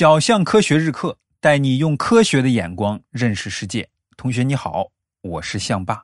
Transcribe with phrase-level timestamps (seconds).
[0.00, 3.86] 小象科学日课带你用科学的眼光认识世界。
[4.16, 6.02] 同学你好，我是象爸，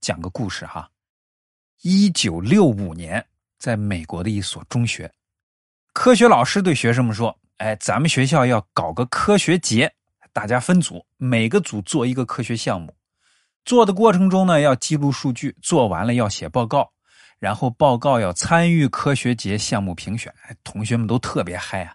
[0.00, 0.88] 讲个故事哈。
[1.82, 3.22] 一九六五年，
[3.58, 5.12] 在美国的一所中学，
[5.92, 9.92] 科学老师对学生们说：“哎，咱们学校要搞个科学节，
[10.32, 12.96] 大家分组，每个组做一个科学项目。
[13.66, 16.90] 做的过程中呢，要记录数据，做完了要写报告，
[17.38, 20.34] 然后报告要参与科学节项目评选。”
[20.64, 21.94] 同学们都特别嗨啊。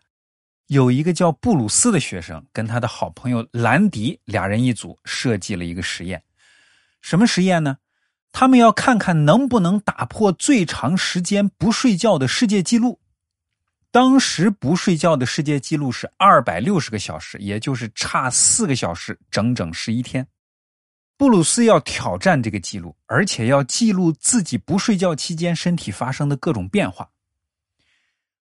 [0.69, 6.21] 有一个叫布鲁斯的学生，跟他的好朋友兰迪俩人一组，设计了一个实验。
[7.01, 7.75] 什么实验呢？
[8.31, 12.99] 他们要看看能不能打破最长时间不睡觉的世界纪录。
[13.89, 20.25] 当时不睡觉的世界纪录是二百六十个小时，也就是差四个小时，整整十一天。
[21.17, 27.09] 布鲁斯要挑战这个记录，而且要记录自己不睡觉期间身体发生的各种变化。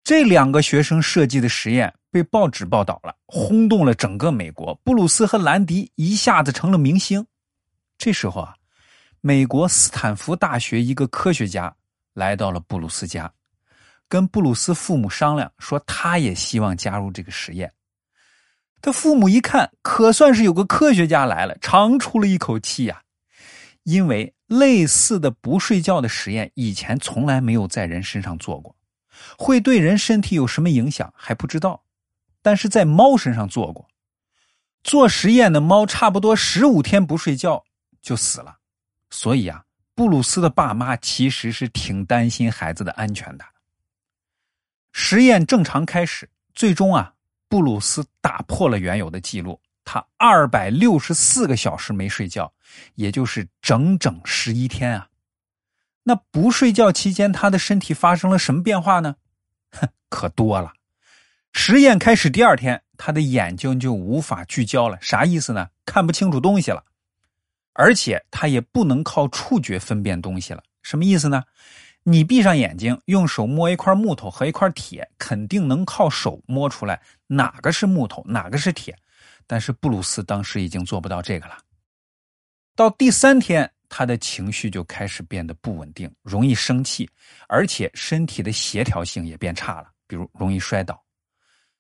[0.05, 4.75] 这两个学生设计的实验被报纸报道了，轰动了整个美国。
[4.85, 7.27] 布鲁斯和兰迪一下子成了明星。
[7.97, 8.55] 这时候啊，
[9.23, 11.75] 美国斯坦福大学一个科学家
[12.13, 13.33] 来到了布鲁斯家，
[14.09, 17.73] 跟布鲁斯父母商量，说他也希望加入这个实验。
[18.83, 23.01] 他父母一看，可算是有个科学家来了，长出了一口气呀，
[23.85, 28.77] 因为类似的不睡觉的实验以前从来没有在人身上做过。
[29.39, 31.81] 会对人身体有什么影响还不知道，
[32.43, 33.89] 但是在猫身上做过。
[34.85, 37.65] 做实验的猫差不多十五天不睡觉
[38.03, 38.59] 就死了，
[39.11, 43.45] 所以啊，布鲁斯的爸妈其实是挺担心孩子的安全的。
[44.91, 47.15] 实验正常开始，最终啊，
[47.49, 52.53] 布鲁斯打破了原有的记录，他二百六十四个小时没睡觉，
[52.97, 55.09] 也就是整整十一天啊。
[56.03, 59.15] 那不睡觉期间，他的身体发生了什么变化呢？
[59.71, 60.73] 哼， 可多了。
[61.53, 65.69] 实验开始第二天，他的眼睛就无法聚焦了，啥意思呢？
[65.85, 66.85] 看不清楚东西了，
[67.75, 70.63] 而且他也不能靠触觉分辨东西了。
[70.83, 71.43] 什么意思呢？
[72.03, 78.97] 你闭上眼睛，用手摸一块木头和一块铁，肯定能靠手摸出来哪个是木头，哪个是铁。
[79.47, 81.59] 但是布鲁斯当时已经做不到这个了。
[82.75, 83.71] 到第三天。
[83.95, 87.07] 他的情绪就开始变得不稳定，容易生气，
[87.47, 90.99] 而且身体的协调性也变差了，比如容易摔倒。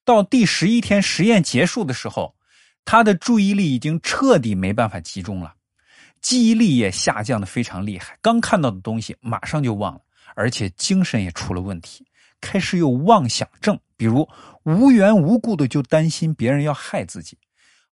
[0.04, 2.34] 到第十一天实验结束的时候，
[2.84, 5.54] 他的注意力已经彻底没办法集中了，
[6.20, 10.00] 记忆力也下降的非常厉害，刚看到的东西马上就忘了，
[10.34, 12.04] 而且精神也出了问题，
[12.40, 14.28] 开始有妄想症，比如
[14.64, 17.38] 无缘无故的就担心别人要害自己，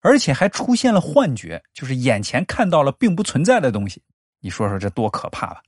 [0.01, 4.01] 而且还出现了幻觉，就是眼前看到了并不存在的东西。
[4.41, 5.61] 你说说这多可怕吧！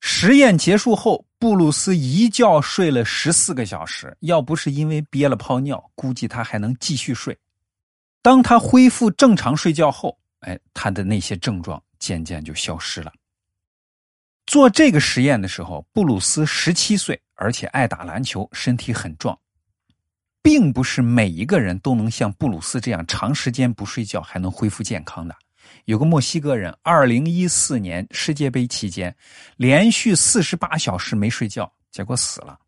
[0.00, 7.36] 实验结束后，布鲁斯一觉睡了十四个小时，要不是因为憋了泡尿，估计他还能继续睡。
[8.22, 13.12] 当他恢复正常睡觉后，哎，他的那些症状渐渐就消失了。
[14.46, 19.38] 做这个实验的时候，布鲁斯十七岁，而且爱打篮球，身体很壮，
[20.42, 25.36] 并不是每一个人都能像布鲁斯这样长时间不睡觉还能恢复健康的。
[25.86, 29.14] 有个墨西哥人，二零一四年世界杯期间，
[29.56, 32.58] 连续四十八小时没睡觉，结果死了。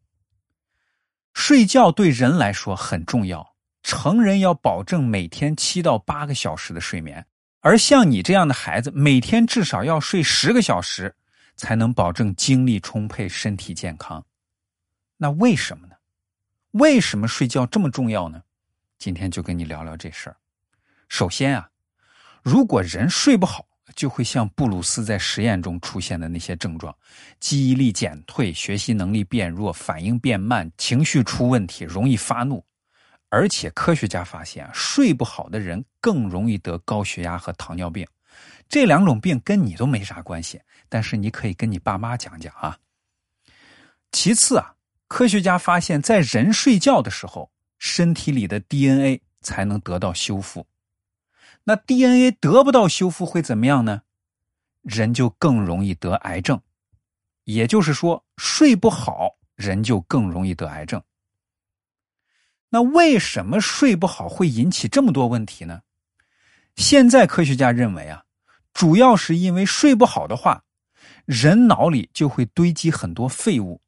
[1.35, 7.25] 睡觉对人来说很重要，成人要保证每天七到八个小时的睡眠，
[7.61, 11.15] 而像你这样的孩子，每天至少要睡十个小时，
[11.57, 14.25] 才能保证精力充沛、身体健康。
[15.17, 15.95] 那为什么呢？
[16.73, 18.43] 为什么睡觉这么重要呢？
[18.99, 20.37] 今天就跟你聊聊这事儿。
[21.09, 21.70] 首先啊。
[22.43, 26.95] 如果人睡不好，就会像布鲁斯在实验中出现的那些症状：
[27.39, 32.65] 记忆力减退、学习能力变弱、反应变慢、情绪出问题、容易发怒。
[33.29, 38.07] 而且科学家发现，睡不好的人更容易得高血压和糖尿病。
[38.69, 42.79] 这两种病跟你都没啥关系，但是你可以跟你爸妈讲讲啊。
[44.13, 44.75] 其次啊，
[45.09, 50.67] 科学家发现，在人睡觉的时候，身体里的 DNA 才能得到修复。
[51.71, 54.03] 那 DNA 得不到修复会怎么样呢？
[54.83, 56.61] 人就更容易得癌症。
[57.45, 61.01] 也就是说，睡不好，人就更容易得癌症。
[62.71, 65.83] 那为什么睡不好会引起这么多问题呢？
[66.75, 68.25] 现在科学家认为啊，
[68.75, 70.65] 主要是因为睡不好的话，
[71.25, 73.81] 人脑里就会堆积很多废物，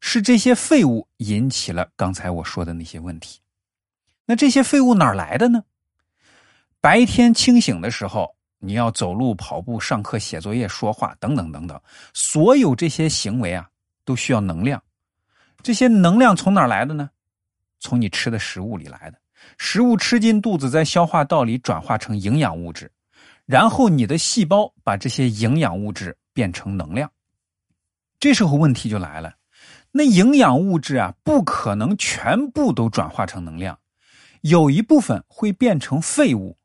[0.00, 3.40] 是这些废物引起了刚才我说的那些问题。
[4.24, 5.64] 那这些废物哪来的呢？
[6.80, 11.80] 白天清醒的时候，你要走路、跑步、上课、写作业、说话等等等等，
[12.14, 13.68] 所有这些行为啊，
[14.04, 14.80] 都需要能量。
[15.62, 17.10] 这些能量从哪来的呢？
[17.80, 19.18] 从你吃的食物里来的。
[19.56, 22.90] 食物吃进肚子，在消化道里转化成营养物质，
[23.44, 27.10] 然后你的细胞把这些营养物质变成能量。
[28.20, 29.34] 这时候问题就来了，
[29.92, 33.78] 那营养物质啊，不可能全部都转化成能量，
[34.40, 36.57] 有一部分会变成废物。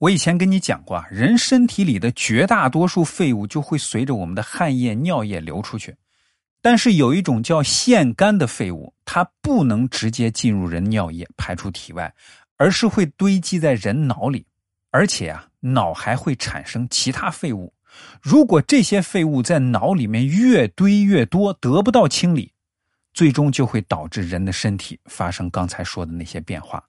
[0.00, 5.94] 我以前跟你讲过啊，人身体里的绝大多数废物就会随着我们的汗液、尿液流出去。
[6.62, 12.10] 但是有一种叫腺苷的废物，它不能直接进入人尿液排出体外，
[12.56, 14.46] 而是会堆积在人脑里，
[14.90, 17.70] 而且啊，脑还会产生其他废物。
[18.22, 22.50] 如果这些废物在脑里面越堆越多，得不到清理，
[23.12, 26.82] 最终就会导致人的身体发生刚才说的那些变化。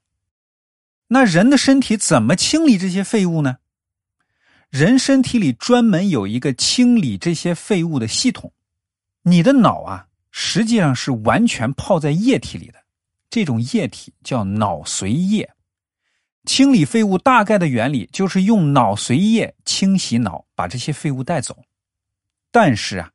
[1.13, 3.57] 那人的身体怎么清理这些废物呢？
[4.69, 8.53] 人身体里专门有一个清理这些废物的系统。
[9.23, 12.85] 你的脑啊，实际上是完全泡在液体里的，
[13.29, 15.51] 这种液体叫脑髓液。
[16.45, 21.61] 清理废物大概的原理就是用脑髓液清洗脑，把这些废物带走。
[22.51, 23.11] 但是啊，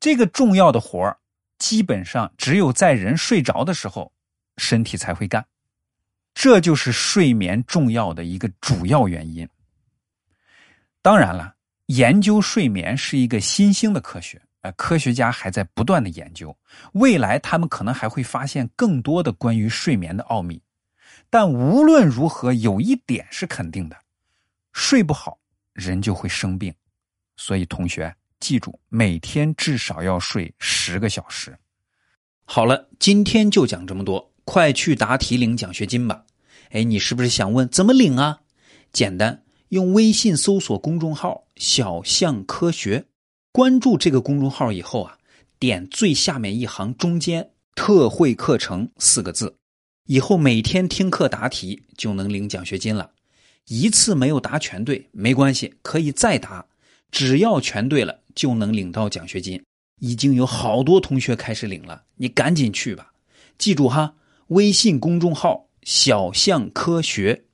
[0.00, 1.18] 这个重要的活儿，
[1.56, 4.12] 基本上只有在人睡着的时候，
[4.56, 5.46] 身体才会干。
[6.34, 9.48] 这就是睡眠重要的一个主要原因。
[11.02, 11.54] 当然了，
[11.86, 14.40] 研究睡眠是一个新兴的科学。
[14.62, 16.56] 呃，科学家还在不断的研究，
[16.92, 20.62] 未来他们可能还会发现更多的关于睡眠的奥秘。
[21.28, 23.96] 但无论如何，有一点是肯定的：
[24.72, 25.36] 睡不好，
[25.72, 26.72] 人就会生病。
[27.36, 31.58] 所以，同学记住，每天至少要睡十个小时。
[32.44, 36.24] 好了，今天就讲这么多，快去答题领奖学金吧！
[36.70, 38.40] 哎，你是不是想问怎么领啊？
[38.92, 43.06] 简单，用微信搜索公众号“小象科学”。
[43.52, 45.18] 关注这个公众号以后啊，
[45.58, 49.56] 点最下面一行中间“特惠课程”四个字，
[50.06, 53.10] 以后每天听课答题就能领奖学金了。
[53.68, 56.66] 一次没有答全对没关系，可以再答，
[57.10, 59.62] 只要全对了就能领到奖学金。
[60.00, 63.12] 已经有好多同学开始领了，你赶紧去吧。
[63.56, 64.14] 记住哈，
[64.52, 67.44] 微信公众号“小象科学”。